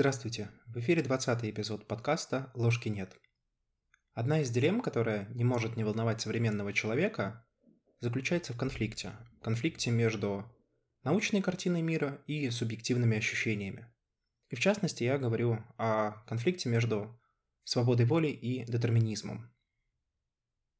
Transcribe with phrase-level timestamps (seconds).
[0.00, 0.48] Здравствуйте!
[0.64, 3.20] В эфире 20 эпизод подкаста «Ложки нет».
[4.14, 7.46] Одна из дилемм, которая не может не волновать современного человека,
[7.98, 9.12] заключается в конфликте.
[9.42, 10.50] Конфликте между
[11.02, 13.92] научной картиной мира и субъективными ощущениями.
[14.48, 17.20] И в частности я говорю о конфликте между
[17.64, 19.54] свободой воли и детерминизмом.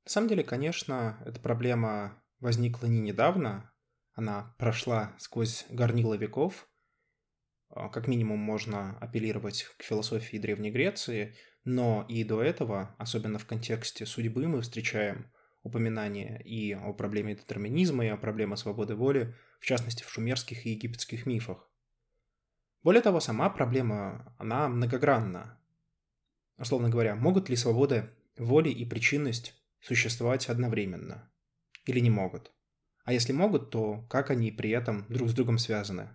[0.07, 3.71] На самом деле, конечно, эта проблема возникла не недавно,
[4.14, 6.70] она прошла сквозь горнило веков.
[7.71, 13.46] А, как минимум можно апеллировать к философии Древней Греции, но и до этого, особенно в
[13.46, 15.31] контексте судьбы, мы встречаем
[15.63, 20.71] упоминания и о проблеме детерминизма, и о проблеме свободы воли, в частности в шумерских и
[20.71, 21.71] египетских мифах.
[22.83, 25.61] Более того, сама проблема, она многогранна.
[26.57, 31.31] Условно говоря, могут ли свобода воли и причинность существовать одновременно?
[31.85, 32.53] Или не могут?
[33.05, 36.09] А если могут, то как они при этом друг с другом связаны?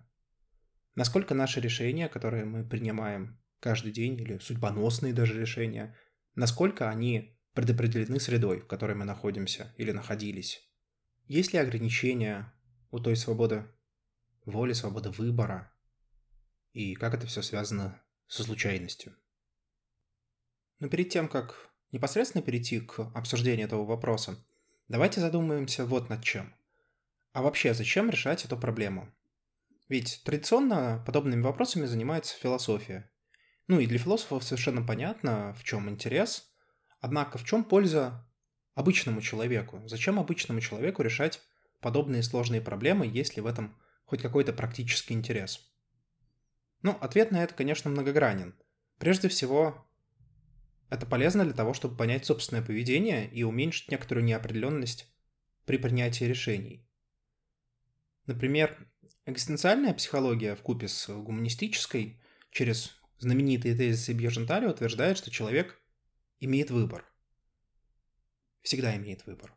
[0.96, 5.96] Насколько наши решения, которые мы принимаем каждый день, или судьбоносные даже решения,
[6.34, 10.68] насколько они предопределены средой, в которой мы находимся или находились?
[11.26, 12.52] Есть ли ограничения
[12.90, 13.64] у той свободы
[14.44, 15.72] воли, свободы выбора?
[16.72, 19.14] И как это все связано со случайностью?
[20.80, 24.44] Но перед тем, как непосредственно перейти к обсуждению этого вопроса,
[24.88, 26.52] давайте задумаемся вот над чем–
[27.36, 29.12] а вообще, зачем решать эту проблему?
[29.88, 33.10] Ведь традиционно подобными вопросами занимается философия.
[33.68, 36.50] Ну и для философов совершенно понятно, в чем интерес.
[37.00, 38.26] Однако в чем польза
[38.74, 39.82] обычному человеку?
[39.86, 41.40] Зачем обычному человеку решать
[41.80, 45.72] подобные сложные проблемы, если в этом хоть какой-то практический интерес?
[46.82, 48.54] Ну, ответ на это, конечно, многогранен.
[48.98, 49.86] Прежде всего,
[50.90, 55.12] это полезно для того, чтобы понять собственное поведение и уменьшить некоторую неопределенность
[55.64, 56.86] при принятии решений.
[58.26, 58.76] Например,
[59.24, 62.20] экзистенциальная психология в купе с гуманистической
[62.50, 65.80] через знаменитые тезисы Бьерженталя утверждает, что человек
[66.40, 67.04] имеет выбор.
[68.62, 69.54] Всегда имеет выбор.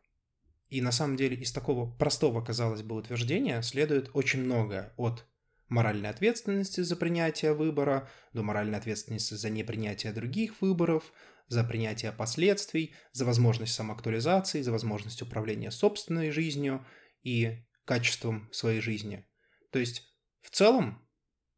[0.69, 5.25] И на самом деле из такого простого, казалось бы, утверждения следует очень многое от
[5.68, 11.12] моральной ответственности за принятие выбора, до моральной ответственности за непринятие других выборов,
[11.47, 16.85] за принятие последствий, за возможность самоактуализации, за возможность управления собственной жизнью
[17.23, 19.25] и качеством своей жизни.
[19.72, 20.03] То есть,
[20.41, 21.07] в целом,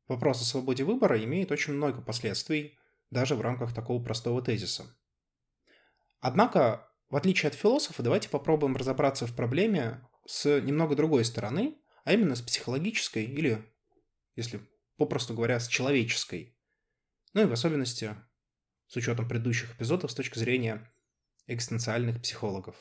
[0.07, 2.77] вопрос о свободе выбора имеет очень много последствий
[3.09, 4.85] даже в рамках такого простого тезиса.
[6.19, 12.13] Однако, в отличие от философа, давайте попробуем разобраться в проблеме с немного другой стороны, а
[12.13, 13.63] именно с психологической или,
[14.35, 14.61] если
[14.97, 16.57] попросту говоря, с человеческой.
[17.33, 18.15] Ну и в особенности
[18.87, 20.91] с учетом предыдущих эпизодов с точки зрения
[21.47, 22.75] экзистенциальных психологов.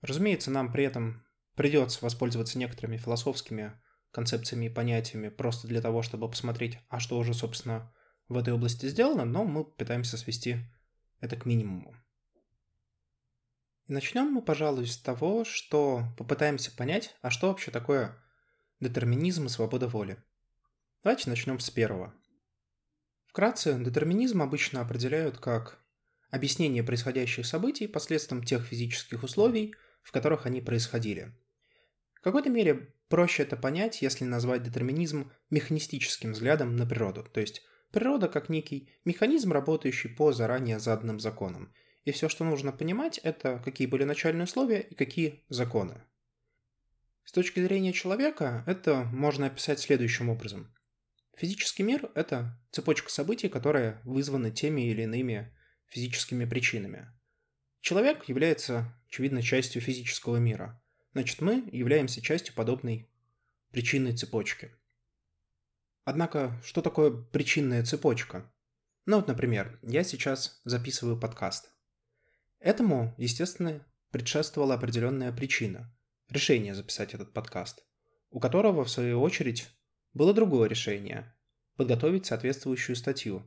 [0.00, 3.80] Разумеется, нам при этом придется воспользоваться некоторыми философскими
[4.10, 7.92] концепциями и понятиями просто для того, чтобы посмотреть, а что уже, собственно,
[8.28, 10.58] в этой области сделано, но мы пытаемся свести
[11.20, 11.94] это к минимуму.
[13.86, 18.22] И начнем мы, пожалуй, с того, что попытаемся понять, а что вообще такое
[18.80, 20.22] детерминизм и свобода воли.
[21.02, 22.14] Давайте начнем с первого.
[23.26, 25.82] Вкратце, детерминизм обычно определяют как
[26.30, 31.34] объяснение происходящих событий последствием тех физических условий, в которых они происходили–
[32.18, 37.62] в какой-то мере проще это понять, если назвать детерминизм механистическим взглядом на природу, то есть
[37.90, 41.72] природа как некий механизм, работающий по заранее заданным законам.
[42.04, 46.02] И все, что нужно понимать, это какие были начальные условия и какие законы.
[47.24, 50.74] С точки зрения человека это можно описать следующим образом.
[51.36, 55.54] Физический мир– это цепочка событий, которые вызваны теми или иными
[55.86, 57.08] физическими причинами.
[57.80, 60.82] Человек является, очевидно, частью физического мира–
[61.12, 63.08] Значит, мы являемся частью подобной
[63.70, 64.70] причинной цепочки.
[66.04, 68.50] Однако, что такое причинная цепочка?
[69.06, 71.72] Ну вот, например, я сейчас записываю подкаст.
[72.60, 75.94] Этому, естественно, предшествовала определенная причина–
[76.28, 77.84] решение записать этот подкаст,
[78.30, 79.68] у которого, в свою очередь,
[80.12, 81.34] было другое решение–
[81.76, 83.42] подготовить соответствующую статью.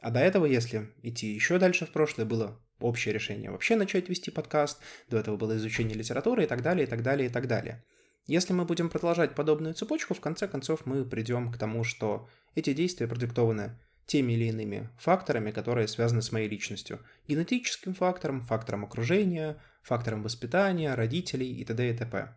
[0.00, 4.30] А до этого, если идти еще дальше в прошлое, было общее решение вообще начать вести
[4.30, 7.84] подкаст, до этого было изучение литературы и так далее, и так далее, и так далее.
[8.26, 12.72] Если мы будем продолжать подобную цепочку, в конце концов мы придем к тому, что эти
[12.72, 17.00] действия продиктованы теми или иными факторами, которые связаны с моей личностью.
[17.26, 21.90] Генетическим фактором, фактором окружения, фактором воспитания, родителей и т.д.
[21.90, 22.34] и т.п.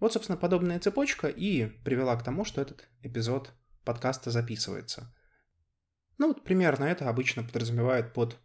[0.00, 3.52] Вот, собственно, подобная цепочка и привела к тому, что этот эпизод
[3.84, 5.14] подкаста записывается.
[6.18, 8.38] Ну вот примерно это обычно подразумевает под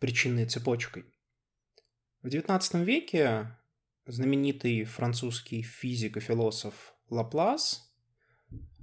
[0.00, 1.04] причинной цепочкой.
[2.22, 3.56] В XIX веке
[4.06, 7.90] знаменитый французский физик и философ Лаплас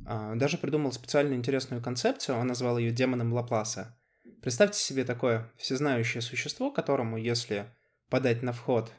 [0.05, 3.99] а, даже придумал специальную интересную концепцию, он назвал ее демоном Лапласа.
[4.41, 7.69] Представьте себе такое всезнающее существо, которому, если
[8.09, 8.91] подать на вход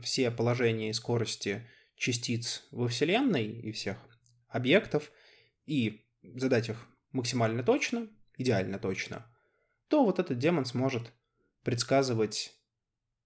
[0.00, 3.98] все положения и скорости частиц во Вселенной и всех
[4.48, 5.12] объектов,
[5.66, 9.26] и задать их максимально точно, идеально точно,
[9.88, 11.12] то вот этот демон сможет
[11.62, 12.52] предсказывать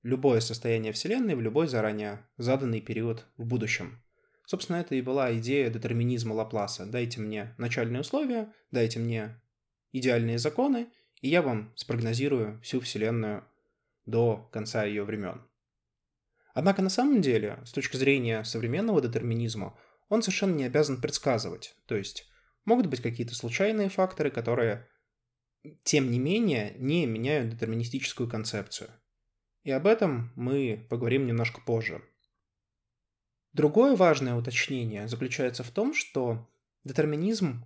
[0.03, 4.03] любое состояние Вселенной в любой заранее заданный период в будущем.
[4.47, 6.87] Собственно, это и была идея детерминизма Лапласа.
[6.87, 9.41] Дайте мне начальные условия, дайте мне
[9.93, 10.88] идеальные законы,
[11.21, 13.44] и я вам спрогнозирую всю Вселенную
[14.05, 15.43] до конца ее времен.
[16.55, 19.77] Однако на самом деле, с точки зрения современного детерминизма,
[20.09, 21.75] он совершенно не обязан предсказывать.
[21.87, 22.29] То есть
[22.65, 24.88] могут быть какие-то случайные факторы, которые,
[25.84, 28.90] тем не менее, не меняют детерминистическую концепцию.
[29.64, 32.02] И об этом мы поговорим немножко позже.
[33.52, 36.48] Другое важное уточнение заключается в том, что
[36.84, 37.64] детерминизм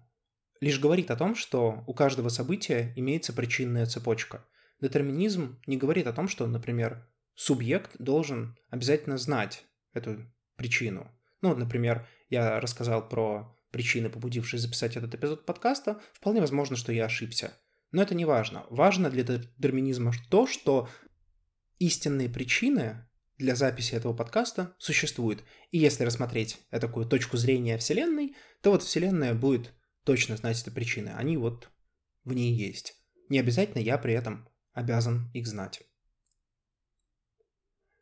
[0.61, 4.45] лишь говорит о том, что у каждого события имеется причинная цепочка.
[4.81, 10.27] Детерминизм не говорит о том, что, например, субъект должен обязательно знать эту
[10.57, 11.11] причину.
[11.43, 16.01] Ну, например, я рассказал про причины, побудившие записать этот эпизод подкаста.
[16.13, 17.53] Вполне возможно, что я ошибся.
[17.93, 18.67] Но это не важно.
[18.71, 20.89] Важно для детерминизма то, что
[21.79, 25.43] истинные причины для записи этого подкаста существует.
[25.71, 29.73] И если рассмотреть такую точку зрения Вселенной, то вот Вселенная будет
[30.05, 31.09] точно знать эти причины.
[31.11, 31.71] Они вот
[32.25, 32.95] в ней есть.
[33.29, 35.83] Не обязательно я при этом обязан их знать.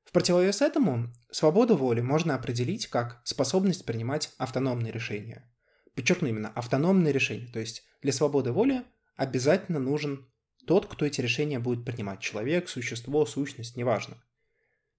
[0.04, 5.52] В противовес этому свободу воли можно определить как способность принимать автономные решения.
[5.94, 8.84] Подчеркну именно автономные решения, то есть для свободы воли
[9.18, 10.32] обязательно нужен
[10.66, 12.20] тот, кто эти решения будет принимать.
[12.20, 14.22] Человек, существо, сущность, неважно.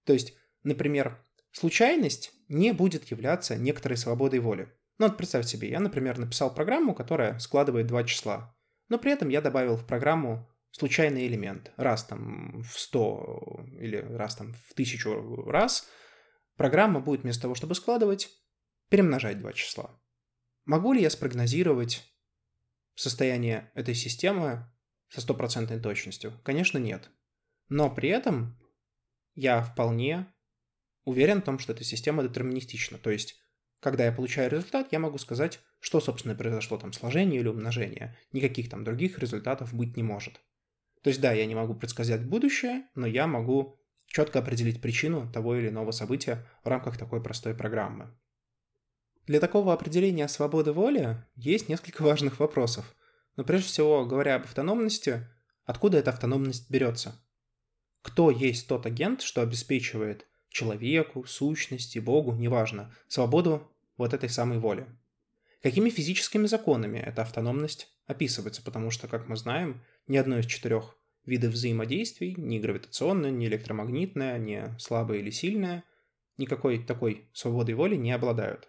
[0.04, 4.72] То есть, например, случайность не будет являться некоторой свободой воли.
[4.98, 8.54] Ну вот представь себе, я, например, написал программу, которая складывает два числа,
[8.88, 11.72] но при этом я добавил в программу случайный элемент.
[11.76, 15.88] Раз там в 100 или раз там в тысячу раз
[16.56, 18.28] программа будет вместо того, чтобы складывать,
[18.90, 19.98] перемножать два числа.
[20.66, 22.09] Могу ли я спрогнозировать
[23.00, 24.70] состояние этой системы
[25.08, 26.32] со стопроцентной точностью?
[26.42, 27.10] Конечно, нет.
[27.68, 28.58] Но при этом
[29.34, 30.26] я вполне
[31.04, 32.98] уверен в том, что эта система детерминистична.
[32.98, 33.40] То есть,
[33.80, 38.16] когда я получаю результат, я могу сказать, что, собственно, произошло там сложение или умножение.
[38.32, 40.40] Никаких там других результатов быть не может.
[41.02, 45.56] То есть, да, я не могу предсказать будущее, но я могу четко определить причину того
[45.56, 48.14] или иного события в рамках такой простой программы.
[49.30, 52.96] Для такого определения свободы воли есть несколько важных вопросов.
[53.36, 55.24] Но прежде всего, говоря об автономности,
[55.64, 57.14] откуда эта автономность берется?
[58.02, 64.88] Кто есть тот агент, что обеспечивает человеку, сущности, Богу, неважно, свободу вот этой самой воли?
[65.62, 68.62] Какими физическими законами эта автономность описывается?
[68.64, 74.38] Потому что, как мы знаем, ни одно из четырех видов взаимодействий, ни гравитационное, ни электромагнитное,
[74.38, 75.84] ни слабое или сильное,
[76.36, 78.68] никакой такой свободой воли не обладают.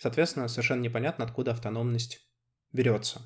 [0.00, 2.26] Соответственно, совершенно непонятно, откуда автономность
[2.72, 3.20] берется.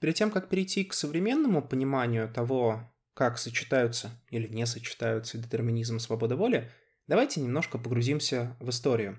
[0.00, 6.00] Перед тем, как перейти к современному пониманию того, как сочетаются или не сочетаются детерминизм и
[6.00, 6.70] свобода воли,
[7.06, 9.16] давайте немножко погрузимся в историю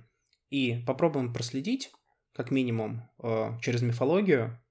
[0.51, 1.91] и попробуем проследить,
[2.33, 4.61] как минимум, э, через мифологию,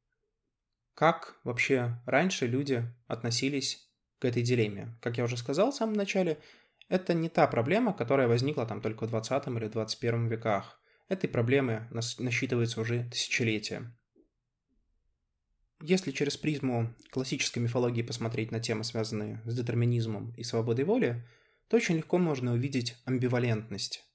[0.94, 4.96] как вообще раньше люди относились к этой дилемме.
[5.00, 6.40] Как я уже сказал в самом начале,
[6.88, 10.78] это не та проблема, которая возникла там только в 20 или 21 веках.
[11.12, 13.94] Этой проблемы насчитывается уже тысячелетия.
[15.82, 21.28] Если через призму классической мифологии посмотреть на темы, связанные с детерминизмом и свободой воли,
[21.68, 24.06] то очень легко можно увидеть амбивалентность.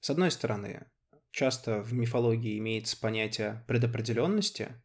[0.00, 0.90] С одной стороны,
[1.30, 4.82] часто в мифологии имеется понятие предопределенности,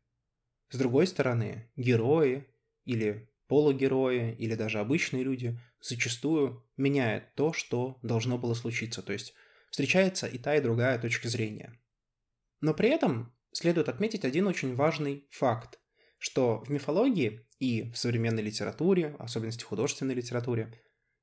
[0.69, 2.45] с другой стороны, герои
[2.83, 9.33] или полугерои или даже обычные люди зачастую меняют то, что должно было случиться, то есть
[9.75, 11.77] встречается и та, и другая точка зрения.
[12.61, 15.79] Но при этом следует отметить один очень важный факт
[16.17, 20.73] что в мифологии и в современной литературе, в особенности художественной литературе,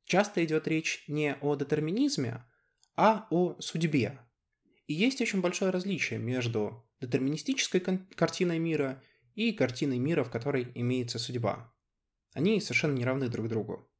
[0.04, 2.44] часто идет речь не о детерминизме,
[2.96, 4.20] а о судьбе.
[4.86, 9.02] И есть очень большое различие между детерминистической картиной мира
[9.34, 11.74] и картиной мира, в которой имеется судьба.
[12.34, 13.90] Они совершенно не равны друг другу.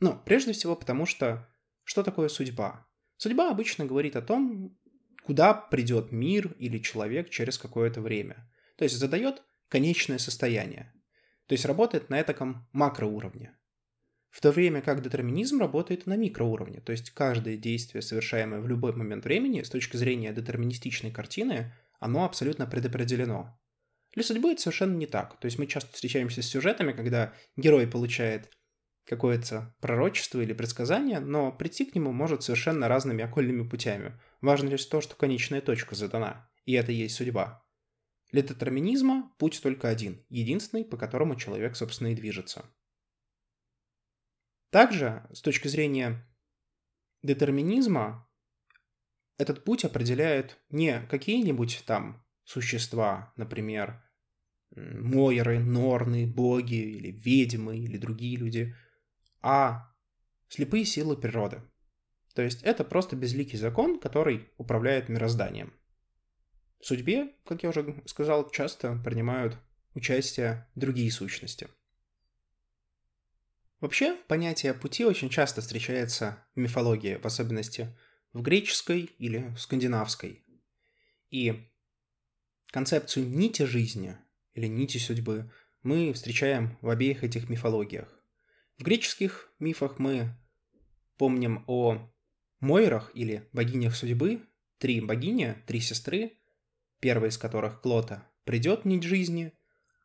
[0.00, 1.48] Но прежде всего потому, что
[1.84, 2.88] что такое судьба?
[3.22, 4.76] Судьба обычно говорит о том,
[5.22, 8.50] куда придет мир или человек через какое-то время.
[8.76, 10.92] То есть задает конечное состояние.
[11.46, 13.56] То есть работает на этом макроуровне.
[14.30, 18.92] в то время как детерминизм работает на микроуровне, то есть каждое действие, совершаемое в любой
[18.92, 23.56] момент времени, с точки зрения детерминистичной картины, оно абсолютно предопределено.
[24.14, 25.38] Для судьбы это совершенно не так.
[25.38, 28.50] То есть мы часто встречаемся с сюжетами, когда герой получает
[29.04, 34.18] какое-то пророчество или предсказание, но прийти к нему может совершенно разными окольными путями.
[34.40, 37.66] Важно лишь то, что конечная точка задана, и это есть судьба.
[38.30, 42.64] Для детерминизма путь только один, единственный, по которому человек, собственно, и движется.
[44.70, 46.26] Также, с точки зрения
[47.22, 48.26] детерминизма,
[49.38, 54.02] этот путь определяет не какие-нибудь там существа, например,
[54.74, 58.74] Мойры, Норны, боги или ведьмы или другие люди,
[59.42, 59.92] а
[60.48, 61.62] слепые силы природы.
[62.34, 65.74] То есть это просто безликий закон, который управляет мирозданием.
[66.80, 69.58] В судьбе, как я уже сказал, часто принимают
[69.94, 71.68] участие другие сущности–
[73.82, 77.92] Вообще, понятие пути очень часто встречается в мифологии, в особенности
[78.32, 80.44] в греческой или скандинавской.
[81.30, 81.68] И
[82.70, 84.16] концепцию нити жизни
[84.54, 88.21] или нити судьбы мы встречаем в обеих этих мифологиях.
[88.82, 90.34] В греческих мифах мы
[91.16, 92.10] помним о
[92.58, 94.42] Мойрах или богинях судьбы,
[94.78, 96.32] три богини, три сестры,
[96.98, 99.52] первая из которых Клота придет нить жизни,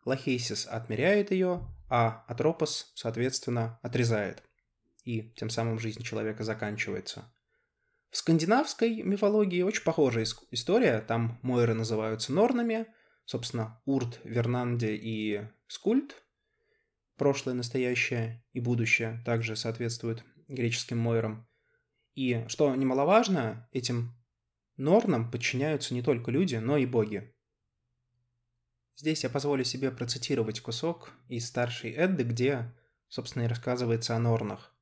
[0.05, 4.43] Лахейсис отмеряет ее, а Атропос, соответственно, отрезает.
[5.03, 7.34] И тем самым жизнь человека заканчивается.
[8.12, 11.00] В скандинавской мифологии очень похожая история.
[11.01, 12.86] Там Мойры называются Норнами,
[13.25, 16.15] собственно, Урт, Вернанде и Скульт.
[17.17, 21.47] Прошлое, настоящее и будущее также соответствуют греческим Мойрам.
[22.13, 24.15] И, что немаловажно, этим
[24.77, 27.33] Норнам подчиняются не только люди, но и боги.
[28.95, 32.74] Здесь я позволю себе процитировать кусок из старшей Эдды, где,
[33.07, 34.75] собственно, и рассказывается о Норнах.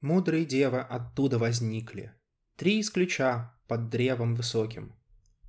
[0.00, 2.14] «Мудрые девы оттуда возникли.
[2.56, 4.94] Три из ключа под древом высоким.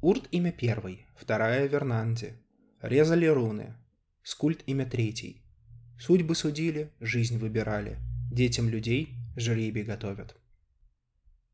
[0.02, 2.40] Урт имя первый, вторая Вернанди.
[2.82, 3.76] Резали руны.
[4.24, 5.44] Скульт имя третий.
[6.00, 7.98] Судьбы судили, жизнь выбирали.
[8.32, 10.36] Детям людей жребий готовят».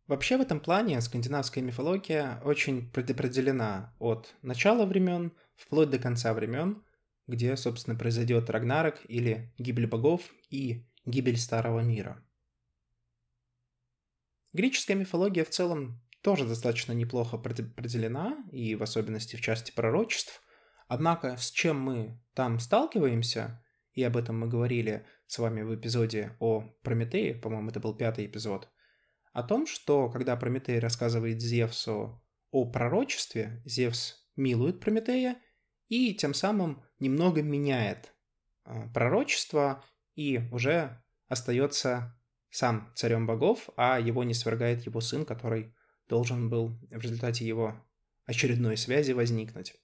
[0.07, 6.83] Вообще в этом плане скандинавская мифология очень предопределена от начала времен– вплоть до конца времен,
[7.27, 12.23] где, собственно, произойдет Рагнарок или гибель богов и гибель Старого Мира.
[14.53, 20.41] Греческая мифология в целом тоже достаточно неплохо определена, и в особенности в части пророчеств.
[20.87, 23.63] Однако с чем мы там сталкиваемся,
[23.95, 28.25] и об этом мы говорили с вами в эпизоде о Прометее, по-моему, это был пятый
[28.27, 28.69] эпизод,
[29.33, 32.21] о том, что когда Прометей рассказывает Зевсу
[32.51, 35.41] о пророчестве, Зевс милует Прометея
[35.87, 38.13] и тем самым немного меняет
[38.63, 39.83] а, пророчество
[40.15, 42.17] и уже остается
[42.49, 45.73] сам царем богов, а его не свергает его сын, который
[46.07, 47.75] должен был в результате его
[48.25, 49.75] очередной связи возникнуть.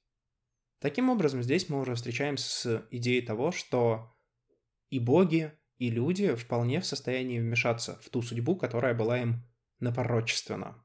[0.81, 4.11] Таким образом, здесь мы уже встречаемся с идеей того, что
[4.89, 9.47] и боги, и люди вполне в состоянии вмешаться в ту судьбу, которая была им
[9.79, 10.83] напророчествена.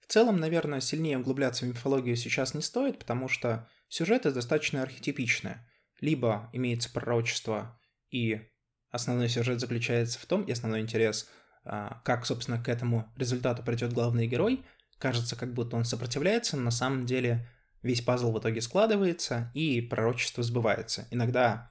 [0.00, 5.68] В целом, наверное, сильнее углубляться в мифологию сейчас не стоит, потому что Сюжеты достаточно архетипичные.
[6.00, 8.40] Либо имеется пророчество, и
[8.88, 11.28] основной сюжет заключается в том, и основной интерес,
[11.62, 14.64] а, как, собственно, к этому результату придет главный герой.
[14.96, 17.46] Кажется, как будто он сопротивляется, но на самом деле
[17.82, 21.06] весь пазл в итоге складывается, и пророчество сбывается.
[21.10, 21.70] Иногда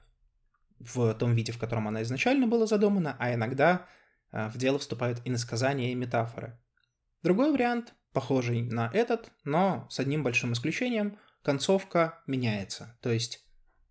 [0.78, 3.86] в том виде, в котором оно изначально было задумано, а иногда
[4.30, 6.58] а, в дело вступают иносказания и метафоры.
[7.22, 12.96] Другой вариант, похожий на этот, но с одним большим исключением– концовка меняется.
[13.02, 13.44] То есть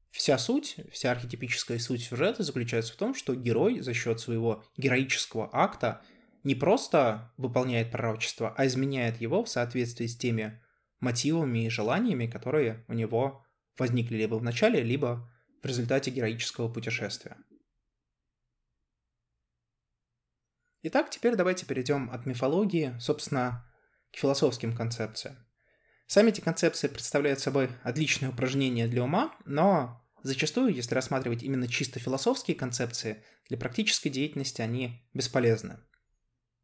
[0.09, 5.49] вся суть, вся архетипическая суть сюжета заключается в том, что герой за счет своего героического
[5.51, 6.01] акта
[6.43, 10.61] не просто выполняет пророчество, а изменяет его в соответствии с теми
[11.01, 13.45] мотивами и желаниями, которые у него
[13.77, 15.29] возникли либо в начале, либо
[15.61, 17.37] в результате героического путешествия.
[20.83, 23.67] Итак, теперь давайте перейдем от мифологии, собственно,
[24.11, 25.37] к философским концепциям.
[26.07, 31.99] Сами эти концепции представляют собой отличное упражнение для ума, но зачастую, если рассматривать именно чисто
[31.99, 35.79] философские концепции, для практической деятельности они бесполезны.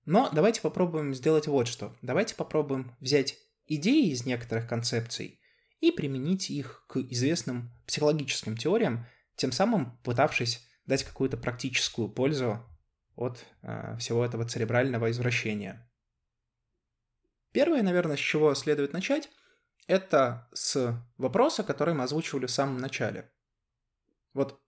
[0.06, 1.96] Но давайте попробуем сделать вот что.
[2.02, 3.38] Давайте попробуем взять
[3.68, 5.42] идеи из некоторых концепций
[5.80, 9.06] и применить их к известным психологическим теориям,
[9.36, 12.66] тем самым пытавшись дать какую-то практическую пользу
[13.16, 15.90] от э, всего этого церебрального извращения.
[17.52, 19.30] Первое, наверное, с чего следует начать,
[19.88, 23.32] это с вопроса, который мы озвучивали в самом начале.
[24.34, 24.62] Вот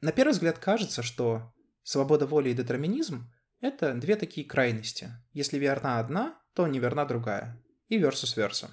[0.00, 5.10] на первый взгляд кажется, что свобода воли и детерминизм– это две такие крайности.
[5.32, 7.63] Если верна одна, то не верна другая.
[7.88, 8.70] И versus versa.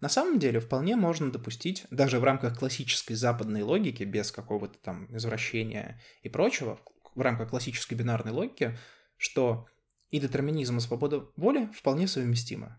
[0.00, 5.14] На самом деле вполне можно допустить, даже в рамках классической западной логики, без какого-то там
[5.16, 6.80] извращения и прочего,
[7.14, 8.76] в рамках классической бинарной логики,
[9.16, 9.66] что
[10.10, 12.76] и детерминизм, и свобода воли вполне совместимы.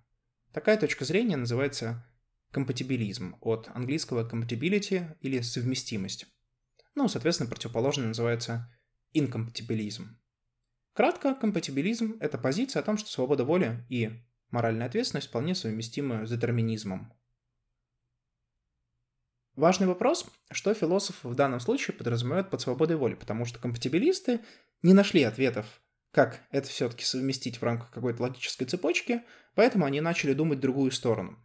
[0.53, 2.05] Такая точка зрения называется
[2.51, 6.27] компатибилизм, от английского compatibility или совместимость.
[6.93, 8.71] Ну, соответственно, противоположный называется
[9.11, 10.17] инкомпатибилизм.
[10.93, 16.29] Кратко, компатибилизм– это позиция о том, что свобода воли и моральная ответственность вполне совместимы с
[16.29, 17.13] детерминизмом.
[19.55, 24.41] Важный вопрос, что философ в данном случае подразумевает под свободой воли, потому что компатибилисты
[24.81, 25.65] не нашли ответов,
[26.11, 29.23] как это все-таки совместить в рамках какой-то логической цепочки,
[29.53, 31.39] поэтому они начали думать другую сторону.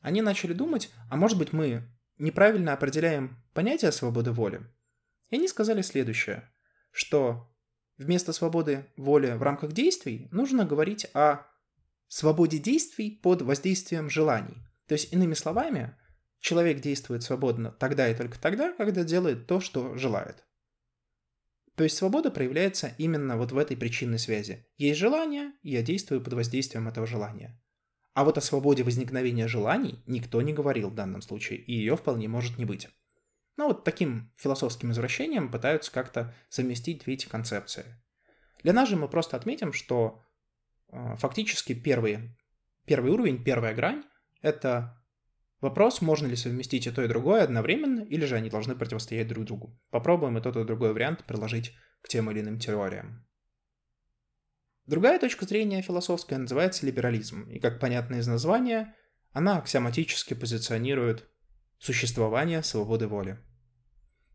[0.00, 4.62] Они начали думать, а может быть мы неправильно определяем понятие свободы воли?
[5.30, 6.48] И они сказали следующее,
[6.92, 7.52] что
[7.98, 11.46] вместо свободы воли в рамках действий нужно говорить о
[12.08, 14.56] свободе действий под воздействием желаний.
[14.86, 15.96] То есть, иными словами,
[16.40, 20.44] человек действует свободно тогда и только тогда, когда делает то, что желает.
[21.76, 24.66] То есть свобода проявляется именно вот в этой причинной связи.
[24.78, 27.60] Есть желание, я действую под воздействием этого желания.
[28.14, 32.28] А вот о свободе возникновения желаний никто не говорил в данном случае, и ее вполне
[32.28, 32.88] может не быть.
[33.58, 37.84] Но вот таким философским извращением пытаются как-то совместить две эти концепции.
[38.62, 40.22] Для нас же мы просто отметим, что
[40.90, 42.36] фактически первый,
[42.84, 44.04] первый уровень, первая грань—
[44.42, 45.02] это
[45.60, 49.44] вопрос, можно ли совместить и то, и другое одновременно, или же они должны противостоять друг
[49.44, 49.78] другу.
[49.90, 53.26] Попробуем и тот, и другой вариант приложить к тем или иным теориям.
[54.86, 58.94] Другая точка зрения философская называется либерализм, и, как понятно из названия,
[59.32, 61.28] она аксиоматически позиционирует
[61.78, 63.38] существование свободы воли.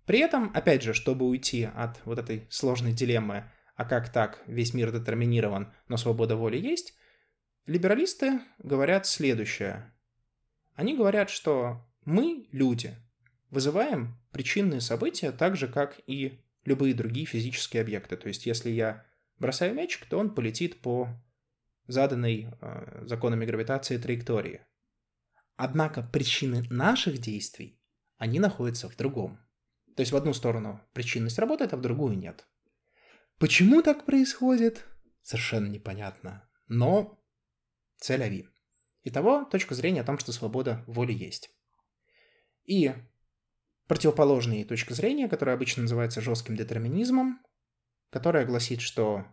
[0.06, 4.74] При этом, опять же, чтобы уйти от вот этой сложной дилеммы, а как так, весь
[4.74, 6.94] мир детерминирован, но свобода воли есть,
[7.66, 9.94] либералисты говорят следующее.
[10.76, 12.96] Они говорят, что мы, люди,
[13.50, 18.18] вызываем причинные события так же, как и любые другие физические объекты.
[18.18, 19.06] То есть, если я
[19.38, 21.10] бросаю мячик, то он полетит по
[21.88, 24.62] заданной э, законами гравитации траектории.
[25.58, 27.80] Однако причины наших действий,
[28.18, 29.40] они находятся в другом.
[29.96, 32.48] То есть в одну сторону причинность работает, а в другую нет.
[33.42, 34.86] Почему так происходит?
[35.24, 36.48] Совершенно непонятно.
[36.68, 37.20] Но
[37.98, 38.48] цель ави.
[39.02, 41.50] Итого, точка зрения о том, что свобода воли есть.
[42.66, 42.94] И
[43.88, 47.44] противоположные точка зрения, которая обычно называется жестким детерминизмом,
[48.12, 49.26] которая гласит, что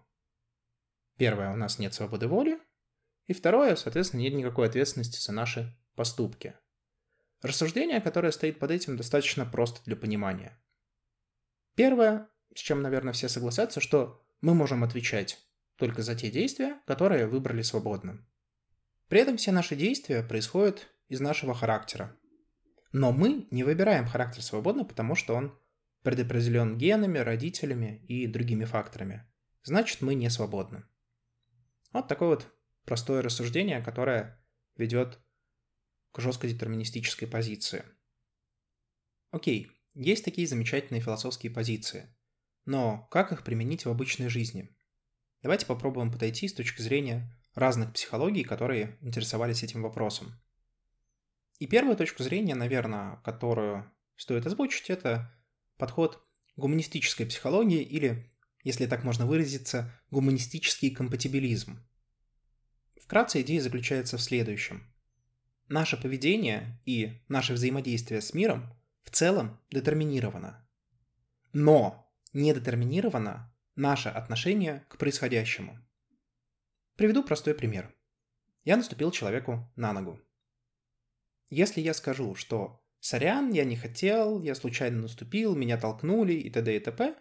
[1.18, 2.58] первое, у нас нет свободы воли,
[3.26, 6.54] и второе, соответственно, нет никакой ответственности за наши поступки.
[7.42, 10.58] Рассуждение, которое стоит под этим, достаточно просто для понимания.
[11.74, 15.38] Первое, с чем, наверное, все согласятся, что мы можем отвечать
[15.76, 18.26] только за те действия, которые выбрали свободно.
[19.06, 22.16] При этом все наши действия происходят из нашего характера.
[22.90, 25.56] Но мы не выбираем характер свободно, потому что он
[26.02, 29.24] предопределен генами, родителями и другими факторами.
[29.62, 30.82] Значит, мы не свободны.
[31.92, 32.52] Вот такое вот
[32.84, 34.36] простое рассуждение, которое
[34.76, 35.20] ведет
[36.10, 37.84] к жестко детерминистической позиции.
[39.30, 42.12] Окей, есть такие замечательные философские позиции.
[42.68, 44.68] Но как их применить в обычной жизни?
[45.40, 50.38] Давайте попробуем подойти с точки зрения разных психологий, которые интересовались этим вопросом.
[51.58, 55.34] И первая точка зрения, наверное, которую стоит озвучить, это
[55.78, 56.22] подход
[56.56, 58.30] гуманистической психологии или,
[58.64, 61.82] если так можно выразиться, гуманистический компатибилизм.
[63.00, 64.92] Вкратце идея заключается в следующем.
[65.68, 70.68] Наше поведение и наше взаимодействие с миром в целом детерминировано.
[71.54, 75.78] Но не детерминировано наше отношение к происходящему.
[76.96, 77.94] Приведу простой пример.
[78.64, 80.20] Я наступил человеку на ногу.
[81.48, 86.76] Если я скажу, что сорян, я не хотел, я случайно наступил, меня толкнули и т.д.
[86.76, 87.16] и т.п.,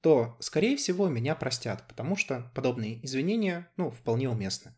[0.00, 4.74] то, скорее всего, меня простят, потому что подобные извинения, ну, вполне уместны.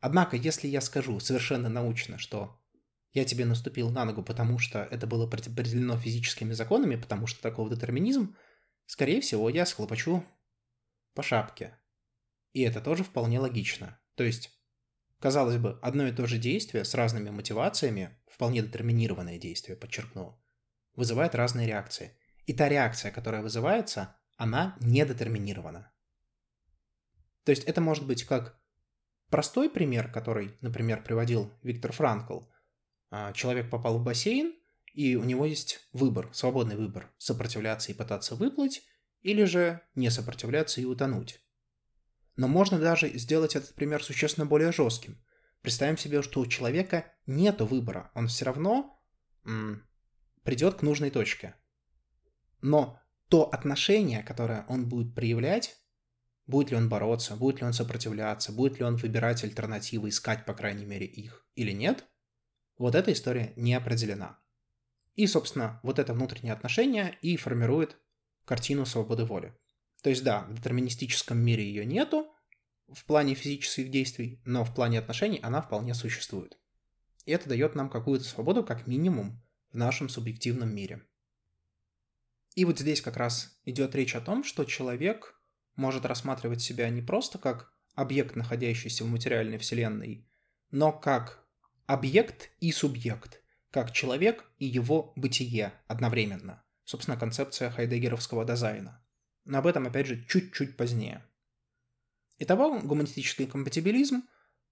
[0.00, 2.60] Однако, если я скажу совершенно научно, что
[3.14, 7.70] я тебе наступил на ногу, потому что это было предопределено физическими законами, потому что таков
[7.70, 8.36] детерминизм,
[8.88, 10.24] скорее всего, я схлопочу
[11.14, 11.78] по шапке.
[12.52, 14.00] И это тоже вполне логично.
[14.16, 14.50] То есть,
[15.20, 20.36] казалось бы, одно и то же действие с разными мотивациями, вполне детерминированное действие, подчеркну,
[20.96, 22.18] вызывает разные реакции.
[22.46, 25.92] И та реакция, которая вызывается, она не детерминирована.
[27.44, 28.60] То есть это может быть как
[29.30, 32.40] простой пример, который, например, приводил Виктор Франкл–
[33.10, 34.54] а, человек попал в бассейн,
[34.98, 38.82] и у него есть выбор, свободный выбор, сопротивляться и пытаться выплыть,
[39.20, 41.38] или же не сопротивляться и утонуть.
[42.34, 45.22] Но можно даже сделать этот пример существенно более жестким.
[45.62, 49.00] Представим себе, что у человека нет выбора, он все равно
[49.44, 49.86] м-
[50.42, 51.54] придет к нужной точке.
[52.60, 55.76] Но то отношение, которое он будет проявлять,
[56.48, 60.54] будет ли он бороться, будет ли он сопротивляться, будет ли он выбирать альтернативы, искать, по
[60.54, 62.04] крайней мере, их или нет,
[62.78, 64.40] вот эта история не определена.
[65.18, 67.98] И, собственно, вот это внутреннее отношение и формирует
[68.44, 69.52] картину свободы воли.
[70.00, 72.32] То есть, да, в детерминистическом мире ее нету
[72.86, 76.56] в плане физических действий, но в плане отношений она вполне существует.
[77.26, 81.04] И это дает нам какую-то свободу, как минимум, в нашем субъективном мире.
[82.54, 85.34] И вот здесь как раз идет речь о том, что человек
[85.74, 90.30] может рассматривать себя не просто как объект, находящийся в материальной вселенной,
[90.70, 91.44] но как
[91.86, 96.64] объект и субъект, как человек и его бытие одновременно.
[96.84, 99.04] Собственно, концепция хайдегеровского дизайна.
[99.44, 101.24] Но об этом, опять же, чуть-чуть позднее.
[102.38, 104.22] Итого, гуманистический компатибилизм,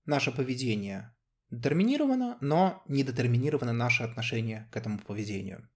[0.04, 1.14] наше поведение
[1.50, 5.68] детерминировано, но не детерминировано наше отношение к этому поведению.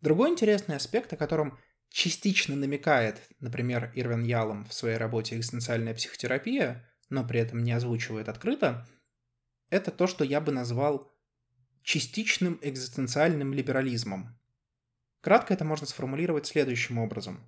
[0.00, 1.58] Другой интересный аспект, о котором
[1.88, 8.28] частично намекает, например, Ирвин Ялом в своей работе «Экзистенциальная психотерапия», но при этом не озвучивает
[8.28, 8.86] открыто,
[9.70, 11.12] это то, что я бы назвал
[11.86, 14.36] частичным экзистенциальным либерализмом.
[15.20, 17.40] Кратко это можно сформулировать следующим образом.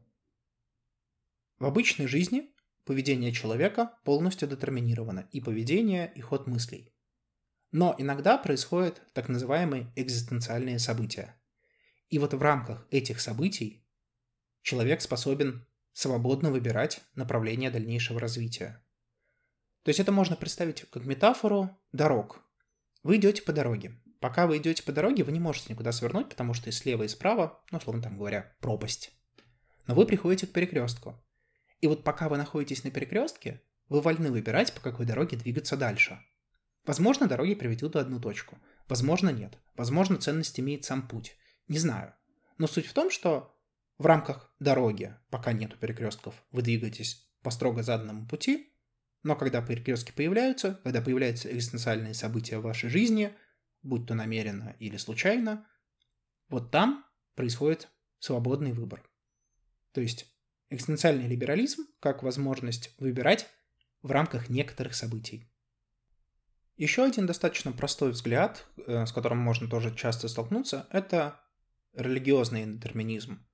[1.58, 6.94] В обычной жизни поведение человека полностью детерминировано, и поведение, и ход мыслей.
[7.72, 11.34] Но иногда происходят так называемые экзистенциальные события.
[12.08, 13.84] И вот в рамках этих событий
[14.62, 18.80] человек способен свободно выбирать направление дальнейшего развития.
[19.82, 22.40] То есть это можно представить как метафору дорог.
[23.02, 24.00] Вы идете по дороге.
[24.20, 27.08] Пока вы идете по дороге, вы не можете никуда свернуть, потому что и слева, и
[27.08, 29.12] справа, ну, словно там говоря, пропасть.
[29.86, 31.22] Но вы приходите к перекрестку.
[31.80, 36.20] И вот пока вы находитесь на перекрестке, вы вольны выбирать, по какой дороге двигаться дальше.
[36.84, 38.58] Возможно, дороги приведут в одну точку.
[38.88, 39.58] Возможно, нет.
[39.76, 41.36] Возможно, ценность имеет сам путь.
[41.68, 42.14] Не знаю.
[42.56, 43.54] Но суть в том, что
[43.98, 48.72] в рамках дороги, пока нету перекрестков, вы двигаетесь по строго заданному пути,
[49.22, 53.32] но когда перекрестки появляются, когда появляются экзистенциальные события в вашей жизни,
[53.88, 55.66] будь то намеренно или случайно,
[56.48, 59.08] вот там происходит свободный выбор.
[59.92, 60.26] То есть
[60.70, 63.48] экзистенциальный либерализм как возможность выбирать
[64.02, 65.50] в рамках некоторых событий.
[66.76, 71.40] Еще один достаточно простой взгляд, э, с которым можно тоже часто столкнуться, это
[71.94, 73.44] религиозный детерминизм.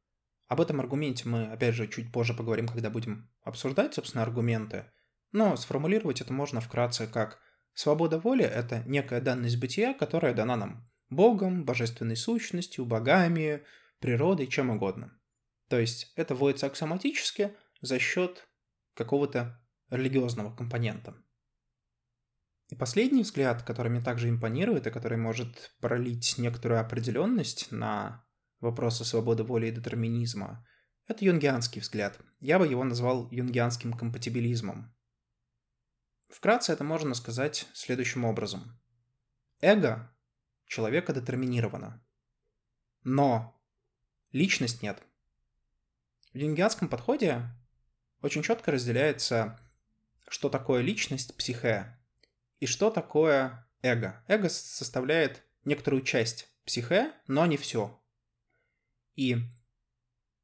[0.47, 4.93] Об этом аргументе мы, опять же, чуть позже поговорим, когда будем обсуждать, собственно, аргументы.
[5.33, 7.41] Но сформулировать это можно вкратце как
[7.75, 13.63] «свобода воли– это некая данность бытия, которая дана нам Богом, божественной сущностью, богами,
[14.01, 15.19] природой, чем угодно».
[15.69, 18.49] То есть это вводится аксиоматически за счет
[18.95, 19.61] какого-то
[19.91, 21.15] религиозного компонента.
[22.71, 28.27] И последний взгляд, который мне также импонирует и который может пролить некоторую определенность на
[28.61, 30.67] вопросы свободы воли и детерминизма,
[31.07, 32.19] это юнгианский взгляд.
[32.41, 34.94] Я бы его назвал юнгианским компатибилизмом.
[36.35, 38.77] Вкратце это можно сказать следующим образом.
[39.61, 40.13] Эго
[40.67, 42.05] человека детерминировано,
[43.05, 43.57] но
[44.33, 45.01] личность нет.
[46.33, 47.43] В юнгианском подходе
[48.21, 49.61] очень четко разделяется,
[50.27, 51.97] что такое личность, психе,
[52.59, 54.25] и что такое эго.
[54.27, 58.03] Эго составляет некоторую часть психе, но не все.
[59.15, 59.37] И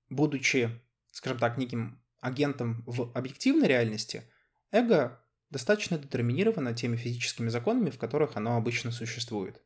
[0.09, 0.71] будучи,
[1.11, 4.23] скажем так, неким агентом в объективной реальности,
[4.71, 9.63] эго достаточно детерминировано теми физическими законами, в которых оно обычно существует.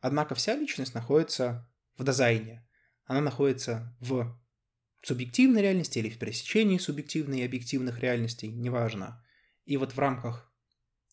[0.00, 2.66] Однако вся личность находится в дизайне.
[3.04, 4.38] Она находится в
[5.02, 9.22] субъективной реальности или в пересечении субъективной и объективных реальностей, неважно.
[9.64, 10.52] И вот в рамках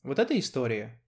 [0.03, 1.01] вот этой истории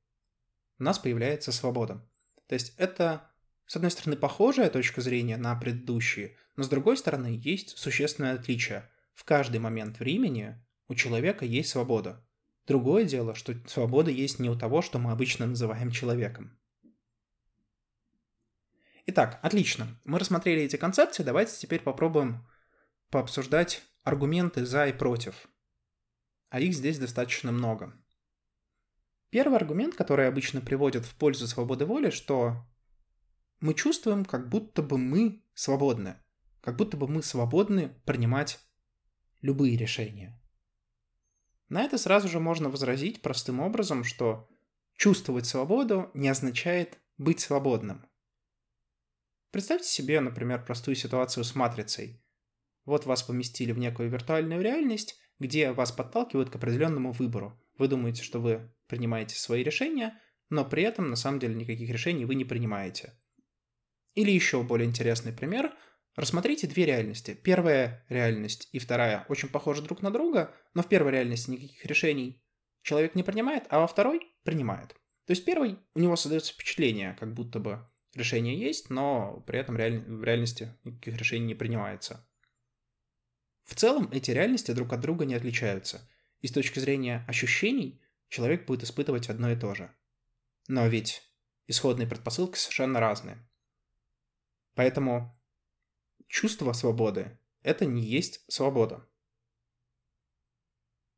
[0.79, 2.07] у нас появляется свобода.
[2.47, 3.29] То есть это
[3.65, 8.89] с одной стороны, похожая точка зрения на предыдущие, но с другой стороны, есть существенное отличие.
[9.13, 12.25] В каждый момент времени у человека есть свобода.
[12.65, 16.57] Другое дело, что свобода есть не у того, что мы обычно называем человеком.
[19.05, 19.99] Итак, отлично.
[20.05, 22.47] Мы рассмотрели эти концепции, давайте теперь попробуем
[23.09, 25.49] пообсуждать аргументы за и против.
[26.49, 27.93] А их здесь достаточно много.
[29.29, 32.65] Первый аргумент, который обычно приводят в пользу свободы воли, что
[33.59, 36.15] мы чувствуем, как будто бы мы свободны,
[36.61, 38.59] как будто бы мы свободны принимать
[39.41, 40.39] любые решения.
[41.69, 44.49] На это сразу же можно возразить простым образом, что
[44.95, 48.05] чувствовать свободу не означает быть свободным.
[49.51, 52.23] Представьте себе, например, простую ситуацию с матрицей.
[52.85, 57.59] Вот вас поместили в некую виртуальную реальность, где вас подталкивают к определенному выбору.
[57.77, 62.25] Вы думаете, что вы принимаете свои решения, но при этом на самом деле никаких решений
[62.25, 63.13] вы не принимаете.
[64.15, 65.73] Или еще более интересный пример.
[66.15, 67.33] Рассмотрите две реальности.
[67.33, 72.43] Первая реальность и вторая очень похожи друг на друга, но в первой реальности никаких решений
[72.83, 74.89] человек не принимает, а во второй принимает.
[75.25, 79.75] То есть первый, у него создается впечатление, как будто бы решение есть, но при этом
[79.75, 79.99] реаль...
[79.99, 82.27] в реальности никаких решений не принимается.
[83.63, 86.07] В целом эти реальности друг от друга не отличаются,
[86.41, 89.95] и с точки зрения ощущений человек будет испытывать одно и то же.
[90.67, 91.23] Но ведь
[91.67, 93.37] исходные предпосылки совершенно разные.
[94.75, 95.39] Поэтому
[96.33, 99.07] чувство свободы– это не есть свобода.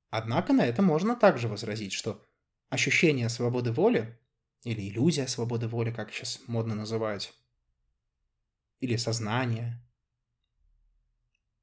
[0.10, 2.28] Однако на это можно также возразить, что
[2.68, 4.20] ощущение свободы воли
[4.66, 7.34] или иллюзия свободы воли, как сейчас модно называть,
[8.82, 9.82] или сознание,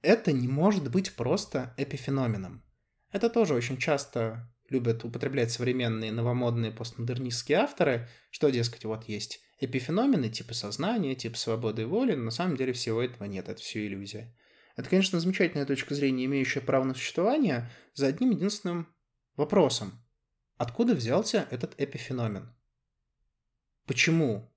[0.01, 2.65] это не может быть просто эпифеноменом.
[3.11, 10.29] Это тоже очень часто любят употреблять современные новомодные постмодернистские авторы, что, дескать, вот есть эпифеномены
[10.29, 14.35] типа сознания, типа свободы воли, но на самом деле всего этого нет, это все иллюзия.
[14.77, 18.89] Это, конечно, замечательная точка зрения, имеющая право на существование, за одним единственным
[19.37, 20.03] вопросом.
[20.57, 22.55] Откуда взялся этот эпифеномен?
[23.87, 24.53] Почему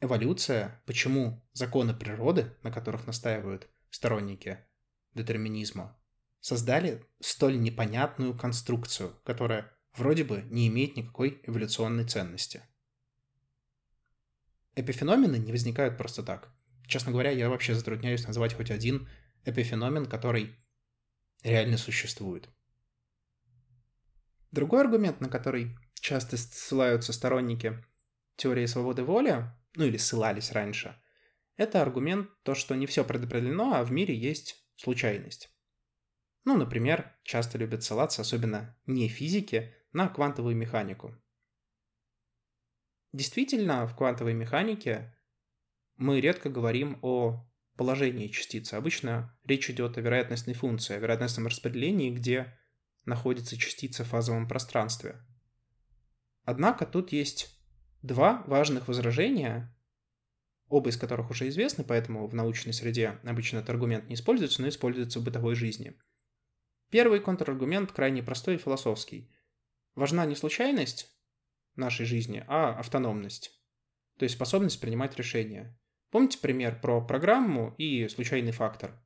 [0.00, 4.58] эволюция, почему законы природы, на которых настаивают сторонники
[5.14, 5.98] детерминизма,
[6.40, 12.62] создали столь непонятную конструкцию, которая вроде бы не имеет никакой эволюционной ценности.
[14.76, 16.52] Эпифеномены не возникают просто так.
[16.86, 19.08] Честно говоря, я вообще затрудняюсь назвать хоть один
[19.44, 20.56] эпифеномен, который
[21.42, 22.48] реально существует.
[24.50, 27.84] Другой аргумент, на который часто ссылаются сторонники
[28.36, 31.00] теории свободы воли, ну или ссылались раньше,
[31.56, 35.50] это аргумент то, что не все предопределено, а в мире есть случайность.
[36.44, 41.16] Ну, например, часто любят ссылаться, особенно не физики, на квантовую механику.
[43.14, 45.16] Действительно, в квантовой механике
[45.96, 48.74] мы редко говорим о положении частицы.
[48.74, 52.58] Обычно речь идет о вероятностной функции, о вероятностном распределении, где
[53.04, 55.24] находится частица в фазовом пространстве.
[56.44, 57.56] Однако тут есть
[58.02, 59.74] два важных возражения,
[60.68, 64.68] оба из которых уже известны, поэтому в научной среде обычно этот аргумент не используется, но
[64.68, 65.96] используется в бытовой жизни–
[66.94, 69.28] Первый контраргумент крайне простой и философский.
[69.96, 71.13] Важна не случайность
[71.76, 73.60] нашей жизни, а автономность.
[74.18, 75.78] То есть способность принимать решения.
[76.10, 79.02] Помните пример про программу и случайный фактор?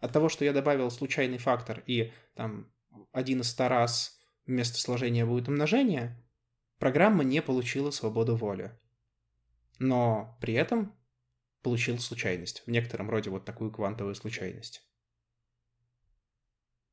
[0.00, 2.72] От того, что я добавил случайный фактор и там
[3.12, 6.22] один из ста раз вместо сложения будет умножение,
[6.78, 8.78] программа не получила свободу воли.
[9.78, 10.96] Но при этом
[11.62, 14.82] получила случайность, в некотором роде вот такую квантовую случайность.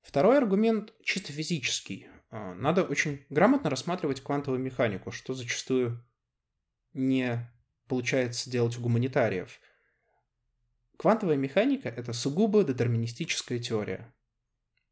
[0.01, 2.09] Второй аргумент чисто физический.
[2.35, 6.03] А, надо очень грамотно рассматривать квантовую механику, что зачастую
[6.93, 7.47] не
[7.87, 9.59] получается делать у гуманитариев.
[10.97, 14.11] Квантовая механика– это сугубо детерминистическая теория.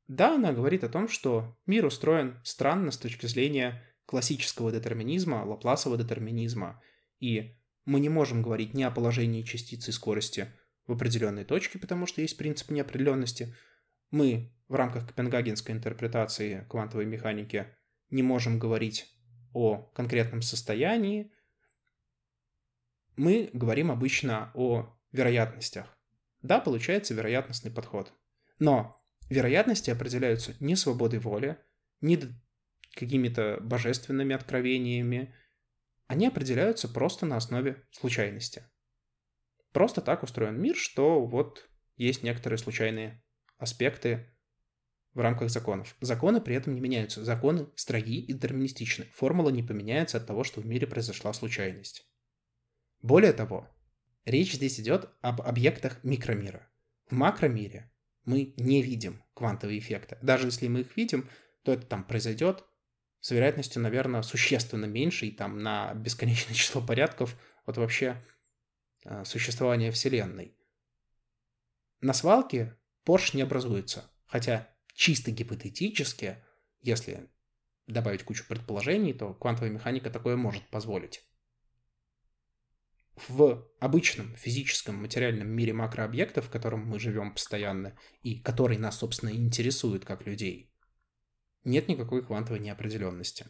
[0.07, 5.99] Да, она говорит о том, что мир устроен странно с точки зрения классического детерминизма, лапласового
[5.99, 6.79] детерминизма,
[7.19, 10.53] и мы не можем говорить ни о положении частицы и скорости
[10.85, 13.55] в определенной точке, потому что есть принцип неопределенности.
[14.11, 17.67] Мы в рамках копенгагенской интерпретации квантовой механики
[18.09, 19.13] не можем говорить
[19.53, 21.29] о конкретном состоянии,
[23.17, 25.97] мы говорим обычно о вероятностях.
[26.41, 28.13] Да, получается вероятностный подход.
[28.59, 31.57] Но вероятности определяются не свободой воли,
[31.99, 32.17] не
[32.95, 35.35] какими-то божественными откровениями.
[36.07, 38.63] Они определяются просто на основе случайности.
[39.73, 43.21] Просто так устроен мир, что вот есть некоторые случайные
[43.57, 44.30] аспекты
[45.13, 45.95] в рамках законов.
[46.01, 47.23] Законы при этом не меняются.
[47.25, 49.05] Законы строги и детерминистичны.
[49.13, 52.07] Формула не поменяется от того, что в мире произошла случайность.
[53.01, 53.67] Более того,
[54.25, 56.67] речь здесь идет об объектах микромира.
[57.09, 57.91] В макромире
[58.23, 60.17] мы не видим квантовые эффекты.
[60.21, 61.29] Даже если мы их видим,
[61.63, 62.63] то это там произойдет
[63.19, 68.23] с вероятностью, наверное, существенно меньше и там на бесконечное число порядков от вообще
[69.03, 70.57] э, существования Вселенной.
[71.99, 76.43] На свалке Порш не образуется, хотя чисто гипотетически,
[76.81, 77.29] если
[77.87, 81.25] добавить кучу предположений, то квантовая механика такое может позволить.
[83.27, 89.29] В обычном физическом материальном мире макрообъектов, в котором мы живем постоянно и который нас, собственно,
[89.31, 90.73] интересует как людей,
[91.63, 93.47] нет никакой квантовой неопределенности.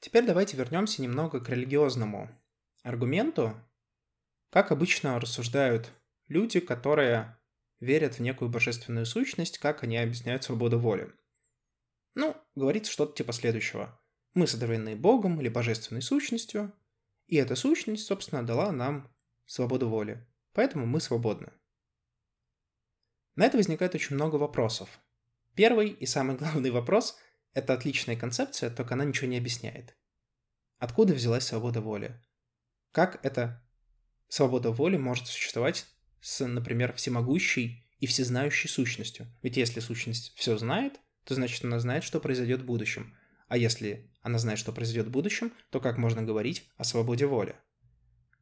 [0.00, 2.30] Теперь давайте вернемся немного к религиозному
[2.82, 3.54] аргументу.
[4.50, 5.92] Как обычно рассуждают
[6.28, 7.38] люди, которые
[7.84, 11.12] верят в некую божественную сущность, как они объясняют свободу воли.
[12.14, 14.00] Ну, говорится что-то типа следующего.
[14.34, 16.72] Мы сотворены Богом или божественной сущностью,
[17.26, 19.14] и эта сущность, собственно, дала нам
[19.46, 20.26] свободу воли.
[20.52, 21.52] Поэтому мы свободны.
[23.36, 25.00] На это возникает очень много вопросов.
[25.54, 27.18] Первый и самый главный вопрос–
[27.52, 29.96] это отличная концепция, только она ничего не объясняет.
[30.78, 32.20] Откуда взялась свобода воли?
[32.92, 33.64] Как эта
[34.28, 35.86] свобода воли может существовать
[36.24, 39.26] с, например, всемогущей и всезнающей сущностью?
[39.42, 43.14] Ведь если сущность все знает, то значит она знает, что произойдет в будущем.
[43.46, 47.56] А если она знает, что произойдет в будущем, то как можно говорить о свободе воли?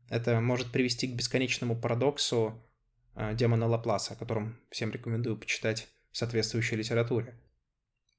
[0.08, 2.64] Это может привести к бесконечному парадоксу
[3.16, 7.36] э, демона Лапласа, о котором всем рекомендую почитать в соответствующей литературе.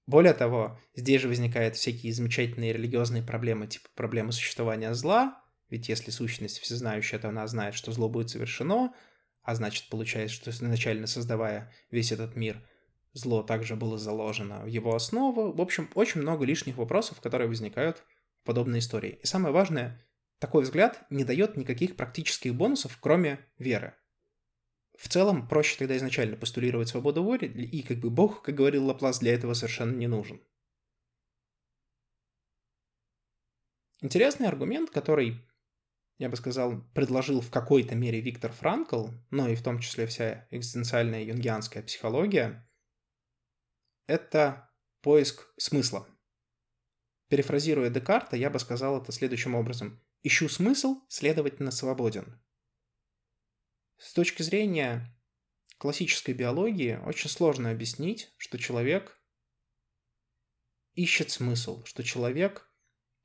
[0.07, 6.11] Более того, здесь же возникают всякие замечательные религиозные проблемы, типа проблемы существования зла, ведь если
[6.11, 8.93] сущность всезнающая, то она знает, что зло будет совершено,
[9.43, 12.65] а значит, получается, что изначально создавая весь этот мир,
[13.11, 15.51] зло также было заложено в его основу.
[15.51, 18.03] В общем, очень много лишних вопросов, которые возникают
[18.41, 19.19] в подобной истории.
[19.21, 20.01] И самое важное,
[20.39, 23.93] такой взгляд не дает никаких практических бонусов, кроме веры.
[24.97, 29.19] В целом, проще тогда изначально постулировать свободу воли, и как бы Бог, как говорил Лаплас,
[29.19, 30.41] для этого совершенно не нужен.
[34.01, 35.41] Интересный аргумент, который
[36.23, 40.47] я бы сказал, предложил в какой-то мере Виктор Франкл, но и в том числе вся
[40.51, 42.65] экзистенциальная юнгианская психология,
[44.07, 46.07] это поиск смысла.
[47.27, 50.01] Перефразируя Декарта, я бы сказал это следующим образом.
[50.21, 52.41] Ищу смысл, следовательно, свободен.
[53.97, 55.13] С точки зрения
[55.77, 59.21] классической биологии очень сложно объяснить, что человек
[60.93, 62.72] ищет смысл, что человек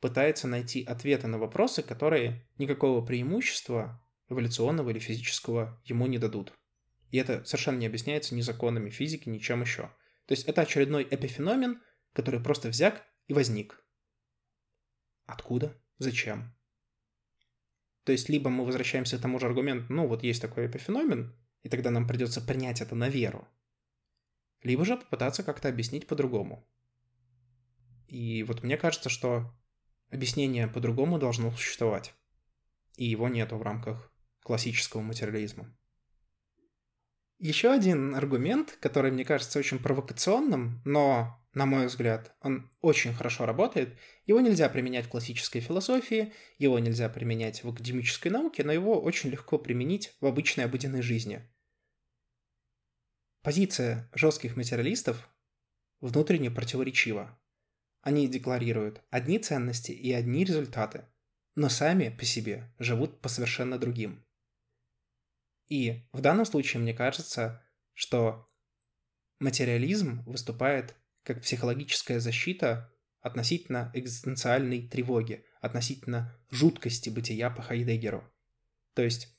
[0.01, 6.53] пытается найти ответы на вопросы, которые никакого преимущества эволюционного или физического ему не дадут.
[7.11, 9.91] И это совершенно не объясняется ни законами физики, ни чем еще.
[10.27, 11.83] То есть это очередной эпифеномен,
[12.13, 13.83] который просто взяк и возник.
[15.27, 15.81] Откуда?
[15.99, 16.55] Зачем?
[18.05, 21.69] То есть либо мы возвращаемся к тому же аргументу, ну вот есть такой эпифеномен, и
[21.69, 23.47] тогда нам придется принять это на веру.
[24.63, 26.67] Либо же попытаться как-то объяснить по-другому.
[28.07, 29.55] И вот мне кажется, что
[30.11, 32.15] Объяснение по-другому должно существовать.
[32.97, 35.75] И его нету в рамках классического материализма.
[37.39, 43.47] Еще один аргумент, который мне кажется очень провокационным, но, на мой взгляд, он очень хорошо
[43.47, 43.97] работает.
[44.27, 49.31] Его нельзя применять в классической философии, его нельзя применять в академической науке, но его очень
[49.31, 51.49] легко применить в обычной обыденной жизни.
[53.43, 55.29] Позиция жестких материалистов
[56.01, 57.39] внутренне противоречива.
[58.01, 61.07] Они декларируют одни ценности и одни результаты,
[61.55, 64.25] но сами по себе живут по совершенно другим.
[65.67, 68.47] И в данном случае мне кажется, что
[69.39, 78.25] материализм выступает как психологическая защита относительно экзистенциальной тревоги, относительно жуткости бытия по Хайдегеру.
[78.95, 79.37] То есть,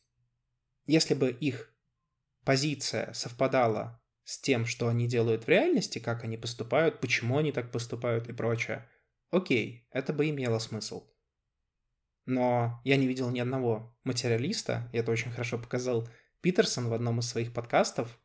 [0.86, 1.74] если бы их
[2.44, 3.99] позиция совпадала
[4.30, 8.32] с тем, что они делают в реальности, как они поступают, почему они так поступают и
[8.34, 8.88] прочее,
[9.32, 11.12] окей, это бы имело смысл.
[12.28, 16.08] Но я не видел ни одного материалиста, и это очень хорошо показал
[16.42, 18.20] Питерсон в одном из своих подкастов,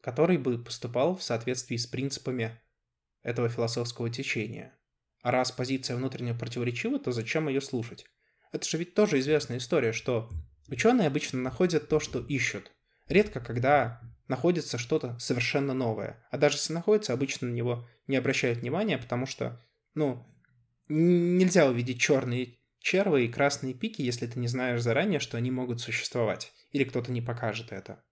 [0.00, 2.58] который бы поступал в соответствии с принципами
[3.20, 4.74] этого философского течения.
[5.20, 8.06] А раз позиция внутренне противоречива, то зачем ее слушать?
[8.52, 10.30] Это же ведь тоже известная история, что
[10.68, 12.72] ученые обычно находят то, что ищут.
[13.06, 16.24] Редко, когда находится что-то совершенно новое.
[16.30, 20.26] А даже если находится, обычно на него не обращают внимания, потому что, ну,
[20.88, 25.80] нельзя увидеть черные червы и красные пики, если ты не знаешь заранее, что они могут
[25.80, 28.04] существовать, или кто-то не покажет это.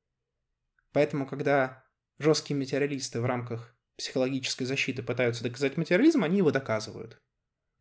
[0.93, 1.85] Поэтому, когда
[2.19, 7.21] жесткие материалисты в рамках психологической защиты пытаются доказать материализм, они его доказывают.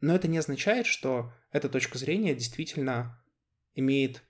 [0.01, 3.23] Но это не означает, что эта точка зрения действительно
[3.73, 4.23] имеет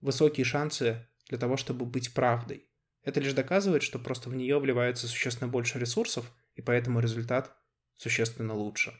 [0.00, 2.67] высокие шансы для того, чтобы быть правдой.
[3.08, 7.56] Это лишь доказывает, что просто в нее вливается существенно больше ресурсов, и поэтому результат
[7.96, 8.92] существенно лучше.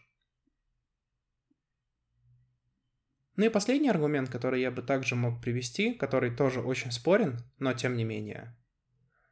[3.36, 7.74] Ну и последний аргумент, который я бы также мог привести, который тоже очень спорен, но
[7.74, 8.56] тем не менее.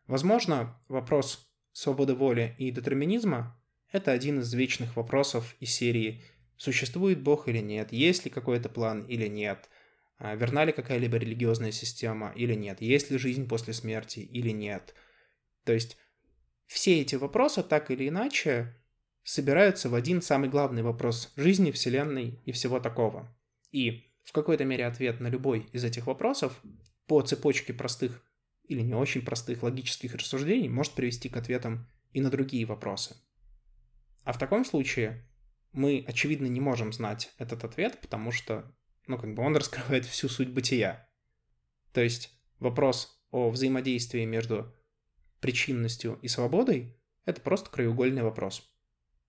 [0.06, 3.58] Возможно, вопрос свободы воли и детерминизма–
[3.92, 6.22] это один из вечных вопросов из серии
[6.58, 7.92] «Существует Бог или нет?
[7.92, 9.70] Есть ли какой-то план или нет?
[10.18, 14.94] А верна ли какая-либо религиозная система или нет, есть ли жизнь после смерти или нет.
[15.64, 15.96] То есть
[16.66, 18.74] все эти вопросы так или иначе
[19.22, 23.36] собираются в один самый главный вопрос жизни, Вселенной и всего такого.
[23.72, 26.60] И в какой-то мере ответ на любой из этих вопросов
[27.06, 28.22] по цепочке простых
[28.64, 33.16] или не очень простых логических рассуждений может привести к ответам и на другие вопросы.
[34.24, 35.24] А в таком случае
[35.72, 38.74] мы, очевидно, не можем знать этот ответ, потому что,
[39.06, 41.08] ну, как бы он раскрывает всю суть бытия.
[41.92, 44.74] То есть вопрос о взаимодействии между
[45.40, 48.68] причинностью и свободой— это просто краеугольный вопрос.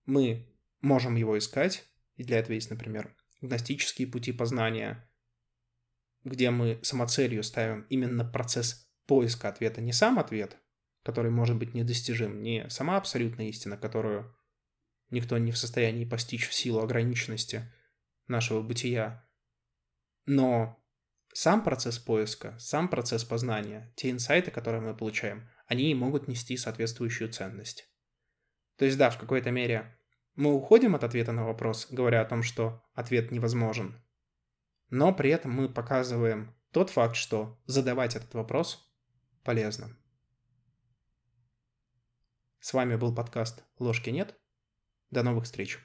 [0.06, 0.46] Мы
[0.80, 1.84] можем его искать,
[2.16, 5.08] и для этого есть, например, гностические пути познания,
[6.24, 10.56] где мы самоцелью ставим именно процесс поиска ответа, не сам ответ,
[11.02, 14.34] который может быть недостижим, не сама абсолютная истина, которую
[15.10, 17.72] никто не в состоянии постичь в силу ограниченности
[18.26, 19.27] нашего бытия,
[20.28, 20.78] но
[21.32, 27.32] сам процесс поиска, сам процесс познания, те инсайты, которые мы получаем, они могут нести соответствующую
[27.32, 27.90] ценность.
[28.76, 29.98] То есть да, в какой-то мере
[30.34, 34.04] мы уходим от ответа на вопрос, говоря о том, что ответ невозможен,
[34.90, 38.86] но при этом мы показываем тот факт, что задавать этот вопрос
[39.44, 39.96] полезно.
[42.60, 44.38] С вами был подкаст «Ложки нет».
[45.10, 45.78] До новых встреч.